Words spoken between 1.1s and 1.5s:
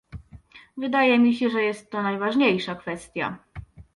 mi się,